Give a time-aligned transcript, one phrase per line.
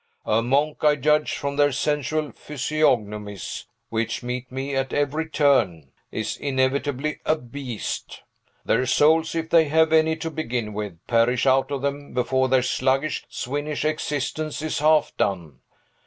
[0.25, 6.37] A monk I judge from their sensual physiognomies, which meet me at every turn is
[6.37, 8.23] inevitably a beast!
[8.65, 12.63] Their souls, if they have any to begin with, perish out of them, before their
[12.63, 15.59] sluggish, swinish existence is half done.